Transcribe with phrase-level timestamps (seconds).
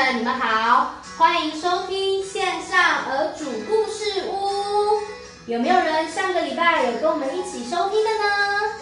[0.00, 5.02] 们，你们好，欢迎收听线上儿主故事屋。
[5.44, 8.72] 有没有人上个礼拜有跟我们一起收听的呢？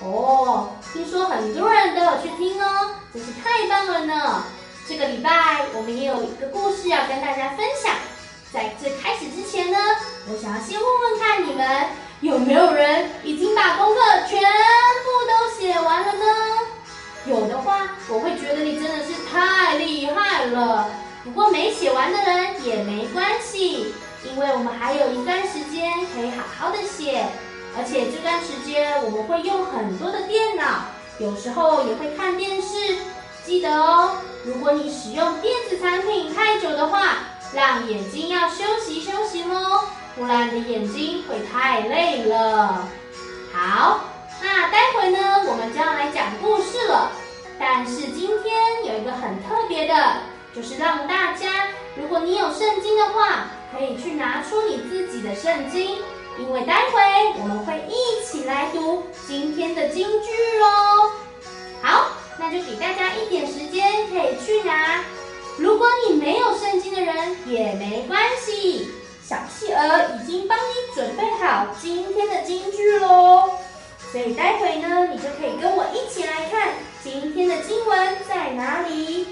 [0.00, 4.44] 哦，听说很多人都有去听哦，真是太棒了呢！
[4.88, 7.94] 这个礼拜我们也有一个故事要跟大家分享。
[8.50, 9.78] 在这开始之前呢，
[10.30, 11.88] 我想要先问问看你们，
[12.22, 16.24] 有没有人已经把功课全部都写完了呢？
[17.26, 20.90] 有的话，我会觉得你真的是太厉害了。
[21.24, 27.24] 不过没写完的人也没关系，因为我们还有一段时间可以好好的写，
[27.78, 30.84] 而且这段时间我们会用很多的电脑，
[31.18, 32.98] 有时候也会看电视。
[33.46, 37.20] 记得哦，如果你使用电子产品太久的话，
[37.54, 39.84] 让眼睛要休息休息哦，
[40.14, 42.86] 不然你的眼睛会太累了。
[43.50, 44.13] 好。
[44.44, 47.10] 那待会呢，我们就要来讲故事了。
[47.58, 50.18] 但是今天有一个很特别的，
[50.54, 55.96] 就是让大家，如果你有圣经的话，可以去拿出你自己的圣经，
[56.38, 57.00] 因为待会
[57.40, 61.10] 我们会一起来读今天的金句哦。
[61.80, 62.08] 好，
[62.38, 65.02] 那就给大家一点时间可以去拿。
[65.56, 68.90] 如果你没有圣经的人也没关系，
[69.26, 73.48] 小企鹅已经帮你准备好今天的金句喽。
[74.14, 79.26] 所以待会呢，你就可以跟我一起来看今天的经文在哪里。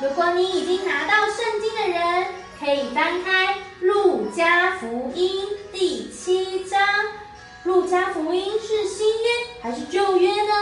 [0.00, 2.26] 如果你已经拿到圣经的人，
[2.58, 6.80] 可以翻开《路加福音》第七章。
[7.64, 9.28] 《路加福音》是新约
[9.60, 10.54] 还是旧约呢？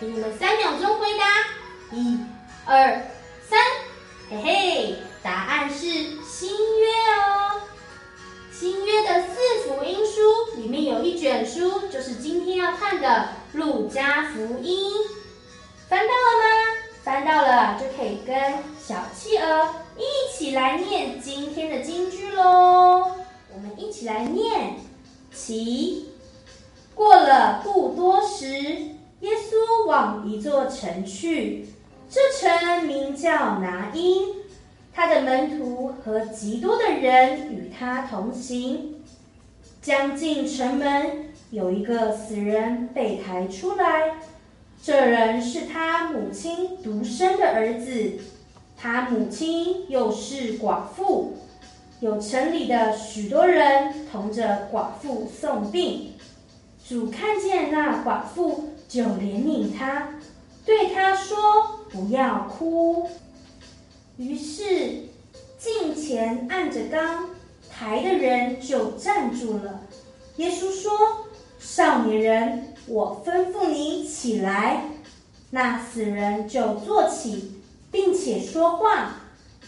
[0.00, 1.26] 给你们三秒钟回答，
[1.94, 2.18] 一、
[2.64, 2.98] 二、
[3.46, 3.60] 三，
[4.30, 5.76] 嘿嘿，答案是
[6.24, 6.48] 新
[6.80, 6.86] 约
[7.18, 7.49] 哦。
[8.60, 13.08] 新约的四福音书里面有一卷书，就是今天要看的
[13.58, 14.92] 《路加福音》。
[15.88, 16.50] 翻到了吗？
[17.02, 18.36] 翻到了，就可以跟
[18.78, 19.66] 小企鹅
[19.96, 23.12] 一起来念今天的金句喽。
[23.50, 24.76] 我们一起来念：
[25.32, 26.10] 起，
[26.94, 31.66] 过了不多时，耶稣往一座城去，
[32.10, 34.38] 这城名叫拿因。
[34.92, 38.96] 他的门徒和极多的人与他同行。
[39.82, 44.16] 将近城门，有一个死人被抬出来。
[44.82, 48.12] 这人是他母亲独生的儿子，
[48.76, 51.38] 他母亲又是寡妇。
[52.00, 56.14] 有城里的许多人同着寡妇送殡。
[56.86, 60.14] 主看见那寡妇，就怜悯他，
[60.64, 61.36] 对他说
[61.92, 63.06] ：“不要哭。”
[64.20, 65.04] 于是，
[65.58, 67.30] 近前按着缸
[67.70, 69.80] 抬的人就站住了。
[70.36, 70.92] 耶稣说
[71.58, 74.90] ：“少年人，我吩咐你起来。”
[75.48, 79.22] 那死人就坐起，并且说话。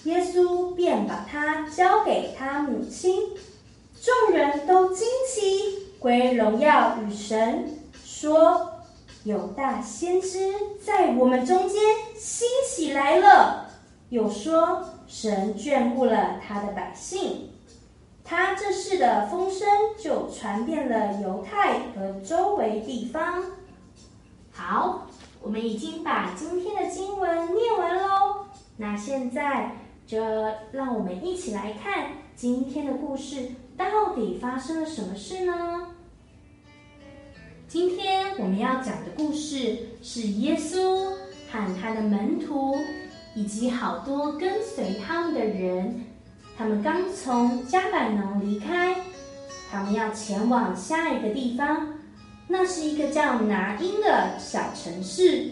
[0.04, 3.30] 耶稣便把他交给他母亲。
[4.02, 8.70] 众人都惊奇，归荣耀与神，说
[9.24, 10.52] ：“有大先知
[10.84, 11.80] 在我们中间
[12.18, 13.70] 兴起来了。”
[14.12, 17.48] 又说，神眷顾了他的百姓，
[18.22, 19.66] 他这事的风声
[19.98, 23.42] 就传遍了犹太和周围地方。
[24.50, 25.06] 好，
[25.40, 28.48] 我们已经把今天的经文念完喽。
[28.76, 30.22] 那现在就
[30.72, 35.88] 让我们一起来看今天的故事，到底发生了什么事呢？
[37.66, 41.14] 今天我们要讲的故事是耶稣
[41.50, 42.76] 和他的门徒。
[43.34, 46.04] 以及好多跟随他们的人，
[46.56, 48.94] 他们刚从加百农离开，
[49.70, 51.94] 他们要前往下一个地方，
[52.46, 55.50] 那是一个叫拿因的小城市。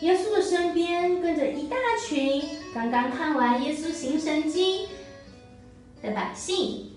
[0.00, 1.76] 耶稣的身边跟着一大
[2.06, 2.42] 群
[2.74, 4.88] 刚刚看完耶稣行神迹
[6.02, 6.92] 的百姓。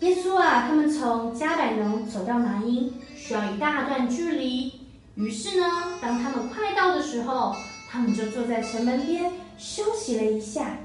[0.00, 4.80] 耶稣啊，他们从加百农走到拿因需要一大段距离，
[5.14, 5.66] 于是呢，
[6.00, 7.54] 当他们快到的时候。
[7.92, 10.78] 他们就坐在城门边休息了一下。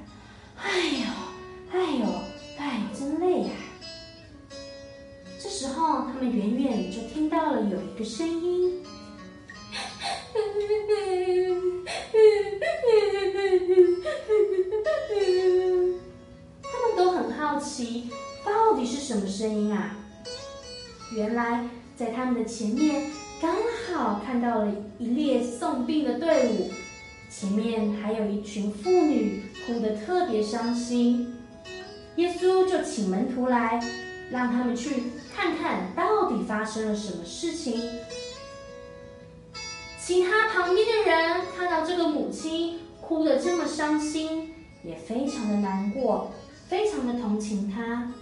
[0.57, 1.05] 哎呦，
[1.71, 2.05] 哎呦，
[2.57, 3.49] 哎，真累呀！
[5.39, 8.81] 这时候，他们远远就听到了有一个声音。
[16.63, 18.09] 他们都很好奇，
[18.43, 19.95] 到底是什么声音啊？
[21.11, 23.55] 原来，在他们的前面刚
[23.93, 26.71] 好看到了一列送殡的队伍。
[27.29, 31.35] 前面还有一群妇女哭得特别伤心，
[32.15, 33.79] 耶稣就请门徒来，
[34.31, 35.03] 让他们去
[35.35, 37.81] 看看到底发生了什么事情。
[39.99, 46.31] 其他旁边的人看到这个母亲哭得这么伤心，也非常的难过，
[46.67, 48.13] 非常的同情她。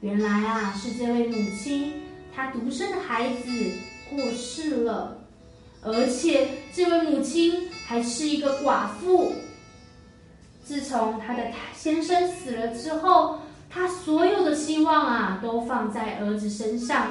[0.00, 1.94] 原来啊，是这位母亲，
[2.32, 3.50] 她独生的孩子
[4.10, 5.17] 过世了，
[5.82, 9.32] 而且这位母亲还是一个寡妇。
[10.64, 11.42] 自从她的
[11.74, 13.38] 先生死了之后，
[13.70, 17.06] 她所有的希望啊，都放在儿子身上。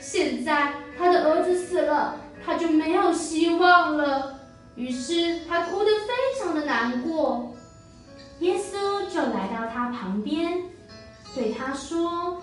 [0.00, 4.38] 现在她的儿子死了，她就没有希望了。
[4.74, 7.54] 于是她哭得非常的难过。
[8.40, 10.60] 耶稣就来到她旁边。
[11.34, 12.42] 对他说：“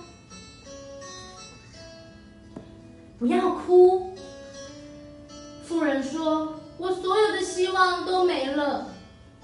[3.20, 4.09] 不要哭。”
[7.60, 8.88] 希望都没了，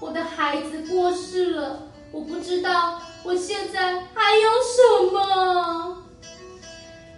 [0.00, 5.98] 我的孩子过世了，我不知道我现在还有什么。”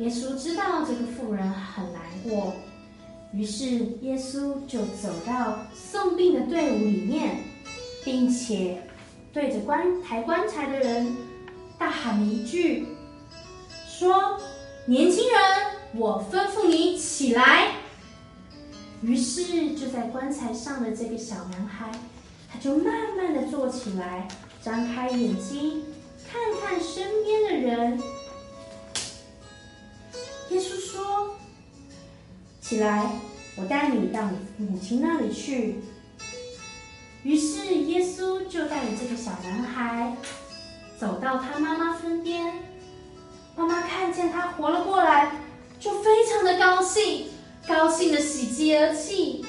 [0.00, 2.52] 耶稣知道这个妇人很难过，
[3.32, 3.66] 于是
[4.00, 7.44] 耶稣就走到送殡的队伍里面，
[8.04, 8.82] 并且
[9.32, 11.16] 对着棺抬棺材的人。
[11.78, 12.88] 大喊了一句，
[13.86, 14.36] 说
[14.86, 15.40] ：“年轻人，
[15.94, 17.74] 我吩咐你起来。”
[19.02, 21.90] 于是就在棺材上的这个小男孩，
[22.52, 24.26] 他就慢慢的坐起来，
[24.62, 25.84] 张开眼睛，
[26.30, 28.02] 看看身边的人。
[30.50, 31.36] 耶稣说
[32.60, 33.12] ：“起来，
[33.56, 34.28] 我带你到
[34.58, 35.76] 你母亲那里去。”
[37.22, 40.16] 于是耶稣就带着这个小男孩。
[40.98, 42.52] 走到他妈妈身边，
[43.54, 45.30] 妈妈看见他活了过来，
[45.78, 47.27] 就非常的高兴，
[47.68, 49.44] 高兴的喜极而泣。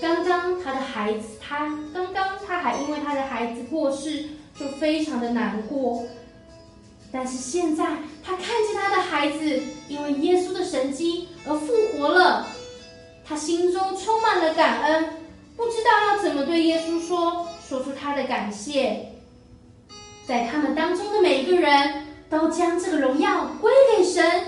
[0.00, 6.04] 刚刚他的孩子，他刚刚他还因为他的孩子过世，就非常的难过。
[7.10, 7.84] 但是现在
[8.22, 12.46] 他看见他的孩子因为耶稣的神迹而复活了，
[13.24, 15.04] 他心中充满了感恩，
[15.56, 19.06] 不知道要怎么对耶稣说，说出他的感谢。
[20.26, 24.44] 在他们当中的每一个人都将这个荣耀归给神，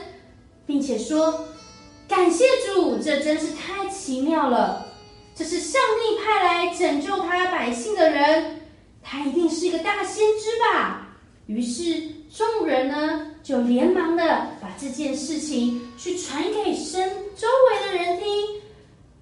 [0.66, 1.46] 并且说
[2.10, 4.84] ：“感谢主，这真是太奇妙了！
[5.32, 8.62] 这是上帝派来拯救他百姓的人，
[9.00, 11.06] 他一定是一个大先知吧？”
[11.46, 14.24] 于是众人呢就连忙的
[14.60, 18.26] 把这件事情去传给身周围的人听。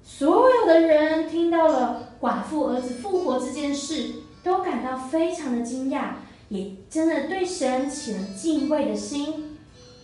[0.03, 4.07] 所有的人听到了寡妇儿子复活这件事，
[4.43, 6.05] 都感到非常的惊讶。
[6.49, 9.48] 也真的对神起了敬畏的心，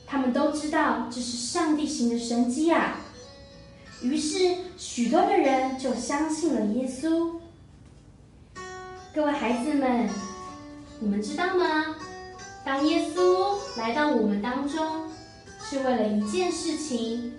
[0.07, 2.97] 他们都知道这是上帝行的神迹啊。
[4.03, 7.31] 于是许多的人就相信了耶稣。
[9.15, 10.09] 各位孩子们，
[11.01, 11.97] 你们知道吗？
[12.65, 15.09] 当耶稣来到我们当中，
[15.63, 17.33] 是为了一件事情，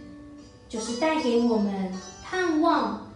[0.67, 3.11] 就是带给我们盼望，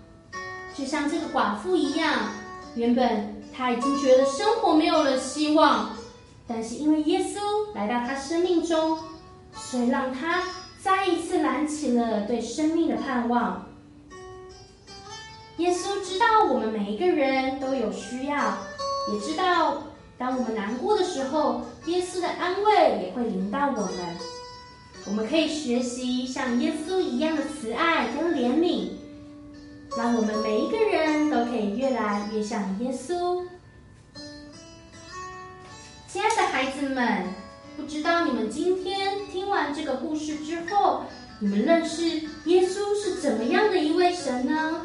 [0.76, 2.30] 就像这个寡妇一样，
[2.76, 3.36] 原本。
[3.52, 5.90] 他已经觉得生活没有了希望，
[6.48, 8.98] 但是因为耶稣来到他生命中，
[9.62, 10.44] 谁让他
[10.82, 13.68] 再一次燃起了对生命的盼望。
[15.58, 18.58] 耶稣知道我们每一个人都有需要，
[19.12, 19.84] 也知道
[20.18, 24.18] 当我们难过的时候，耶稣的安慰也会临到我们。
[25.06, 28.92] 我们可以学习像耶稣一样的慈爱跟怜悯。
[29.98, 33.44] 让我们每一个人都可以越来越像耶稣。
[36.08, 37.24] 亲爱的孩子们，
[37.80, 41.06] 不知道你们今天听完这个故事之后，
[41.40, 42.04] 你们认识
[42.44, 44.82] 耶稣是怎么样的一位神呢？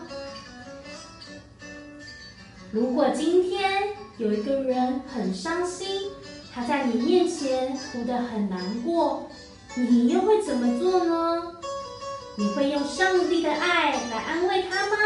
[2.71, 6.03] 如果今天有一个人很伤心，
[6.55, 9.29] 他在你面前哭得很难过，
[9.75, 11.43] 你又会怎么做呢？
[12.37, 14.97] 你会用上帝的爱来安慰他吗？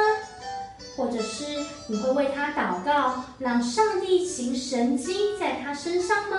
[0.95, 1.45] 或者是
[1.88, 6.37] 你会为他祷告，让上帝行神迹在他身上吗？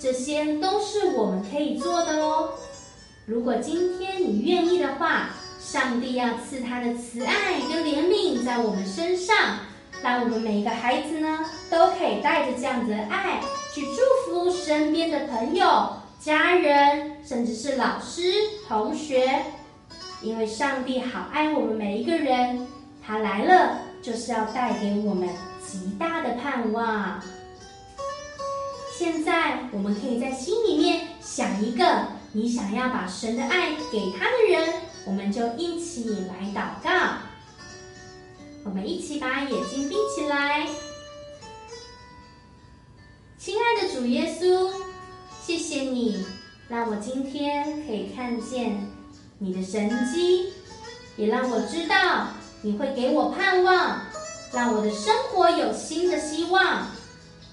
[0.00, 2.50] 这些都是我们可以做的哦。
[3.26, 9.34] 如果今天你愿意的话，上帝要赐他的慈爱跟怜悯在我们身上，
[10.02, 11.38] 让我们每一个孩子呢，
[11.70, 13.40] 都可以带着这样子的爱
[13.74, 18.30] 去祝福身边的朋友、家人，甚至是老师、
[18.68, 19.42] 同学。
[20.20, 22.66] 因为上帝好爱我们每一个人，
[23.06, 25.28] 他来了就是要带给我们
[25.66, 27.20] 极大的盼望。
[28.96, 34.74] 现在我们可以在心里面想一个你想要把神的爱给他的人，
[35.04, 37.16] 我们就一起来祷告。
[38.64, 40.66] 我们一起把眼睛闭起来。
[43.36, 44.70] 亲爱的主耶稣，
[45.44, 46.24] 谢谢你
[46.68, 48.80] 让我今天可以看见。
[49.38, 50.52] 你的神迹
[51.16, 52.28] 也让我知道
[52.62, 54.00] 你会给我盼望，
[54.52, 56.86] 让我的生活有新的希望。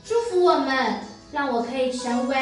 [0.06, 2.36] 祝福我们，让我可以成为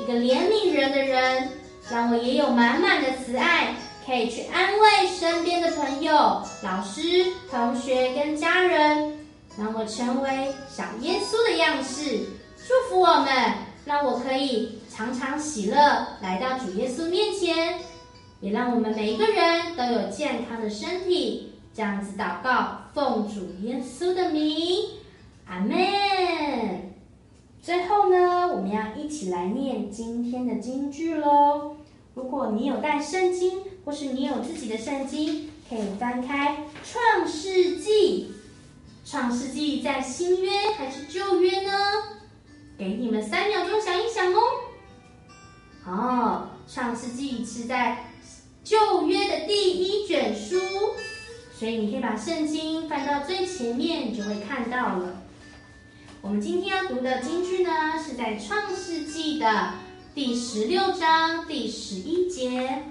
[0.00, 1.48] 一个怜悯人的人，
[1.90, 3.74] 让我也有满满的慈爱，
[4.06, 6.12] 可以去安慰身边的朋友、
[6.62, 9.18] 老师、同学跟家人，
[9.58, 12.20] 让我成为小耶稣的样式。
[12.68, 13.52] 祝福我们，
[13.84, 15.76] 让我可以常常喜乐
[16.20, 17.80] 来到主耶稣面前，
[18.40, 21.52] 也让我们每一个人都有健康的身体。
[21.74, 24.84] 这样子祷告，奉主耶稣的名，
[25.46, 26.85] 阿门。
[27.66, 31.74] 最后呢，我们要一起来念今天的金句喽。
[32.14, 38.32] 如果你有带圣经，或是你有自己的圣经，可以翻开《创世纪》。
[39.10, 41.72] 创世纪在新约还是旧约呢？
[42.78, 44.40] 给你们三秒钟想一想哦。
[45.86, 48.12] 哦，《创世纪》是在
[48.62, 50.56] 旧约的第一卷书，
[51.52, 55.22] 所以你可以把圣经翻到最前面，你就会看到了。
[56.26, 57.70] 我们今天要读的金句呢，
[58.04, 59.74] 是在《创世纪》的
[60.12, 62.82] 第十六章第十一节。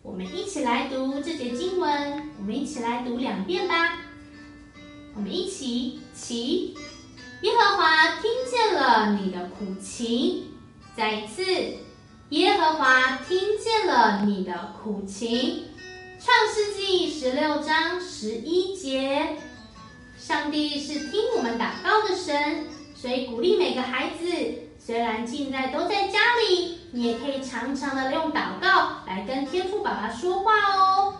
[0.00, 3.98] 我们一起来读这节经文，我们一起来读两遍吧。
[5.16, 6.76] 我们一起起，
[7.42, 10.44] 耶和华听见了你的苦情。
[10.96, 11.44] 再一次，
[12.28, 15.28] 耶和华听见了你的苦情。
[16.24, 19.36] 《创世纪》十六章十一节。
[20.24, 24.24] 上帝是听我们祷告的神，所以鼓励每个孩子，
[24.78, 31.16] 虽然现在都在家里，你也可以常常的用祷告来跟天父爸爸说话哦。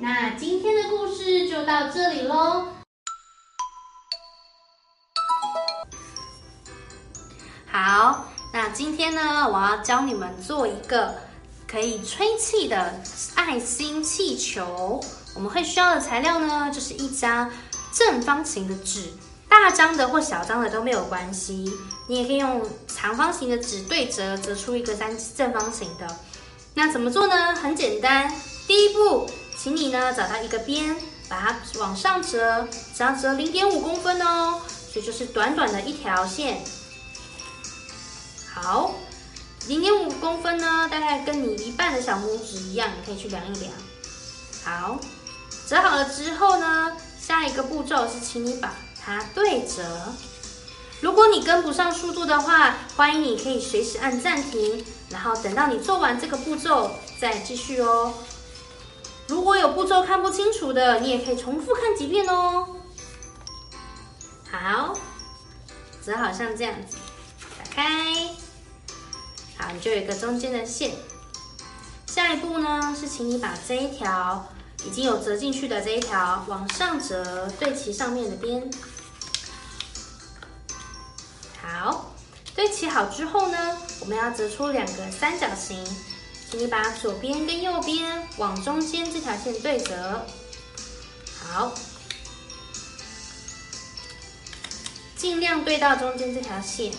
[0.00, 2.66] 那今天的故事就到这里喽。
[7.70, 11.14] 好，那今天呢，我要教你们做一个
[11.68, 12.94] 可以吹气的
[13.34, 14.98] 爱心气球。
[15.34, 17.50] 我们会需要的材料呢，就是一张
[17.92, 19.12] 正方形的纸，
[19.48, 21.72] 大张的或小张的都没有关系。
[22.08, 26.06] 你也可以用长方形的纸对折，折出一个三正方形的。
[26.74, 27.54] 那怎么做呢？
[27.54, 28.32] 很简单。
[28.66, 30.96] 第一步，请你呢找到一个边，
[31.28, 34.60] 把它往上折，只要折零点五公分哦，
[34.92, 36.62] 所以就是短短的一条线。
[38.52, 38.92] 好，
[39.66, 43.72] 零点五公分呢，大概跟你一半的小拇指一样，你可以去量一量。
[44.64, 44.98] 好。
[45.72, 49.82] 折好了之后呢，下一个步骤是请你把它对折。
[51.00, 58.12] 如果你跟不上速度的话，欢迎你可以随时按暂停，然后等到你做完这个步骤再继续哦。
[59.28, 62.76] 如果有步骤看不清楚的，你也可以重复看几遍哦。
[64.50, 64.92] 好，
[66.04, 66.98] 折好像这样子，
[67.58, 68.12] 打开，
[69.56, 70.92] 好，你就有一个中间的线。
[72.04, 74.46] 下一步呢，是请你把这一条。
[74.84, 78.68] 已经有折进去的这一条往上折，对齐上面的边。
[81.62, 82.14] 好，
[82.54, 85.84] 对齐好之后呢，我们要折出两个三角形，
[86.50, 90.26] 请你把左边跟右边往中间这条线对折。
[91.40, 91.72] 好，
[95.16, 96.92] 尽量对到中间这条线。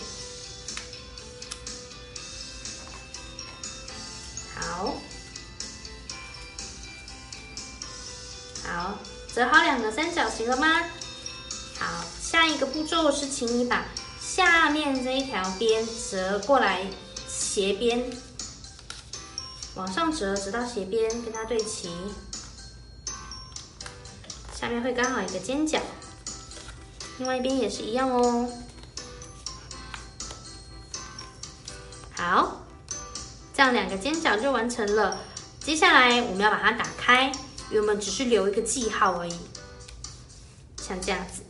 [9.34, 10.84] 折好两个三角形了吗？
[11.76, 13.84] 好，下一个步骤是，请你把
[14.20, 16.86] 下面这一条边折过来，
[17.26, 18.08] 斜边
[19.74, 21.90] 往上折，直到斜边跟它对齐，
[24.54, 25.80] 下面会刚好一个尖角，
[27.18, 28.48] 另外一边也是一样哦。
[32.16, 32.64] 好，
[33.52, 35.18] 这样两个尖角就完成了。
[35.58, 37.32] 接下来我们要把它打开。
[37.80, 39.34] 我们只是留一个记号而已，
[40.82, 41.42] 像这样子。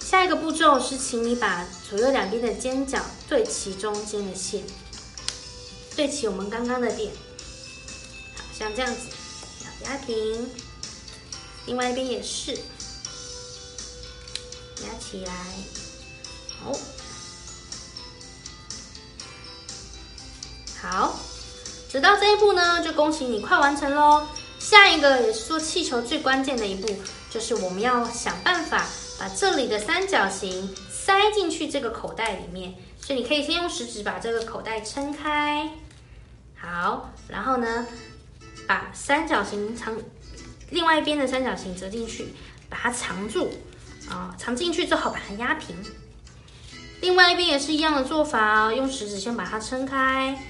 [0.00, 4.62] 下一个步骤是，请你把左右两边的尖角对齐中间的线，
[5.96, 7.10] 对齐我们刚刚的点，
[8.36, 9.00] 好像这样子，
[9.84, 10.48] 压平。
[11.66, 12.52] 另外一边也是，
[14.82, 15.32] 压起来，
[16.60, 16.78] 好，
[20.82, 21.18] 好，
[21.90, 24.28] 直到这一步呢，就恭喜你快完成喽。
[24.64, 26.88] 下一个也是做气球最关键的一步，
[27.28, 28.86] 就是我们要想办法
[29.20, 32.74] 把这里的三角形塞进去这个口袋里面。
[32.98, 35.68] 所以你可以先用食指把这个口袋撑开，
[36.56, 37.86] 好，然后呢，
[38.66, 39.98] 把三角形藏，
[40.70, 42.34] 另外一边的三角形折进去，
[42.70, 43.50] 把它藏住，
[44.08, 45.76] 啊、藏进去之后把它压平。
[47.02, 50.42] 另外一边也是一样的做法，用食指先把它撑开，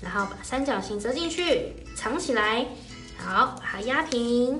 [0.00, 2.66] 然后把三角形折进去，藏起来。
[3.18, 4.58] 好，把它压平。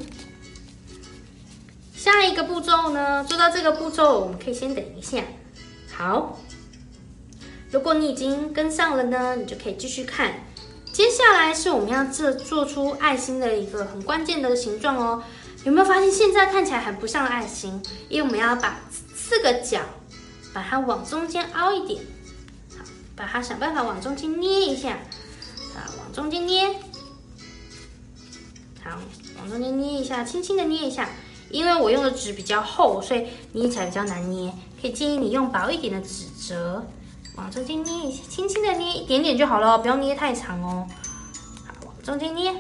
[1.95, 5.23] 下一个步骤呢，做到这个步骤，我们可以先等一下。
[5.93, 6.39] 好，
[7.71, 10.35] 如果你已经跟上了呢，你就可以继续看。
[10.93, 15.23] 接下来是我们要做做出爱心的一个很关键的形状哦。
[15.65, 17.83] 有没有发现现在看起来很不像爱心？
[18.09, 18.81] 因为我们要把
[19.15, 19.81] 四个角
[20.53, 22.05] 把它往中间凹一点，
[22.77, 22.85] 好，
[23.17, 24.91] 把它想办法往中间捏一下，
[25.75, 26.69] 啊，往中间捏，
[29.39, 31.09] 往中间捏一下，轻轻的捏一下。
[31.51, 36.85] 因为我用的纸比较厚，所以捏起来比较难捏，可以建议你用薄一点的纸折。
[37.37, 40.87] 往中间捏一下，轻轻的捏一点点就好了，不要捏太长哦。
[41.65, 42.53] 好，往中间捏。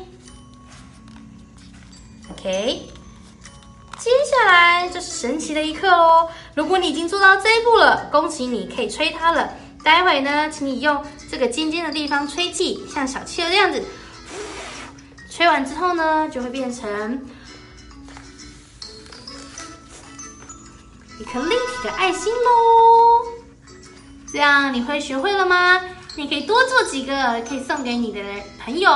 [2.31, 2.83] OK，
[3.99, 6.29] 接下来就是神奇的一刻哦。
[6.55, 9.53] 如果你已经做到这一步了，恭喜你，可以吹它了。
[9.83, 13.83] 待会呢，请你用这个尖尖的地方吹气，像小气球这样子。
[15.37, 17.26] 吹完之后呢，就会变成
[21.19, 23.26] 一颗立体的爱心喽。
[24.33, 25.81] 这样你会学会了吗？
[26.14, 28.23] 你可以多做几个，可以送给你的
[28.64, 28.88] 朋友。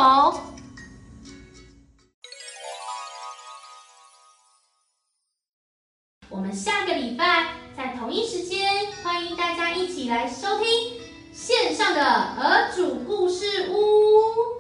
[6.29, 11.01] 我们下个礼拜在同一时间，欢迎大家一起来收听
[11.33, 14.58] 线上的儿主故事屋。